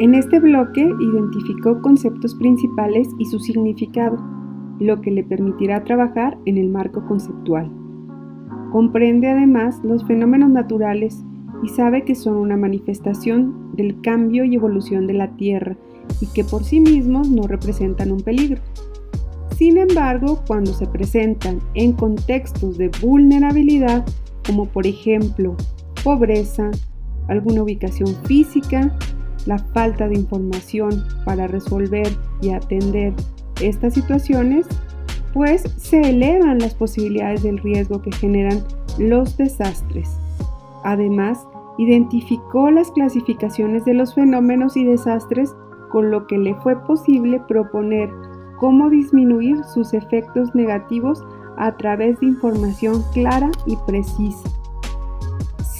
[0.00, 4.16] En este bloque identificó conceptos principales y su significado,
[4.78, 7.68] lo que le permitirá trabajar en el marco conceptual.
[8.70, 11.24] Comprende además los fenómenos naturales
[11.64, 15.76] y sabe que son una manifestación del cambio y evolución de la Tierra
[16.20, 18.60] y que por sí mismos no representan un peligro.
[19.56, 24.06] Sin embargo, cuando se presentan en contextos de vulnerabilidad,
[24.46, 25.56] como por ejemplo
[26.04, 26.70] pobreza,
[27.26, 28.96] alguna ubicación física,
[29.46, 32.08] la falta de información para resolver
[32.40, 33.12] y atender
[33.60, 34.66] estas situaciones,
[35.32, 38.62] pues se elevan las posibilidades del riesgo que generan
[38.98, 40.08] los desastres.
[40.84, 41.46] Además,
[41.78, 45.54] identificó las clasificaciones de los fenómenos y desastres
[45.90, 48.10] con lo que le fue posible proponer
[48.58, 51.22] cómo disminuir sus efectos negativos
[51.56, 54.48] a través de información clara y precisa.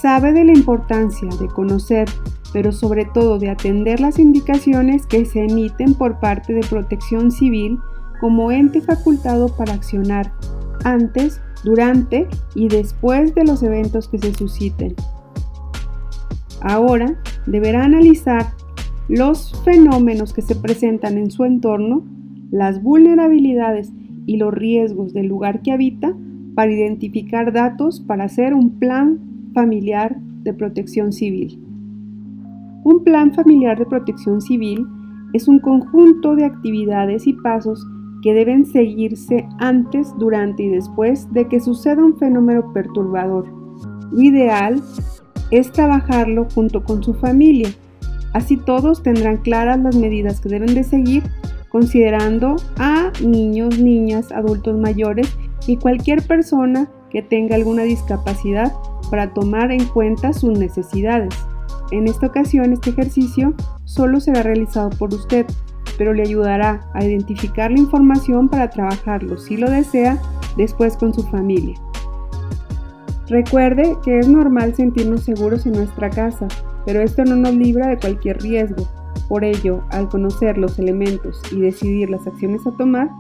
[0.01, 2.09] Sabe de la importancia de conocer,
[2.53, 7.79] pero sobre todo de atender las indicaciones que se emiten por parte de Protección Civil
[8.21, 10.33] como ente facultado para accionar
[10.85, 14.95] antes, durante y después de los eventos que se susciten.
[16.61, 18.53] Ahora deberá analizar
[19.09, 22.05] los fenómenos que se presentan en su entorno,
[22.51, 23.93] las vulnerabilidades
[24.27, 26.15] y los riesgos del lugar que habita
[26.55, 29.19] para identificar datos para hacer un plan
[29.55, 31.68] familiar de protección civil.
[32.89, 34.89] Un plan familiar de protección civil
[35.35, 37.87] es un conjunto de actividades y pasos
[38.23, 43.47] que deben seguirse antes, durante y después de que suceda un fenómeno perturbador.
[44.11, 44.83] Lo ideal
[45.51, 47.69] es trabajarlo junto con su familia.
[48.33, 51.25] Así todos tendrán claras las medidas que deben de seguir
[51.69, 58.73] considerando a niños, niñas, adultos mayores y cualquier persona que tenga alguna discapacidad
[59.11, 61.35] para tomar en cuenta sus necesidades.
[61.91, 63.55] En esta ocasión este ejercicio
[63.85, 65.47] solo será realizado por usted,
[65.97, 70.19] pero le ayudará a identificar la información para trabajarlo, si lo desea,
[70.57, 71.77] después con su familia.
[73.29, 76.49] Recuerde que es normal sentirnos seguros en nuestra casa,
[76.87, 78.87] pero esto no nos libra de cualquier riesgo.
[79.29, 83.11] Por ello, al conocer los elementos y decidir las acciones a tomar,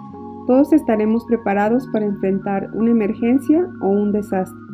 [0.46, 4.67] todos estaremos preparados para enfrentar una emergencia o un desastre.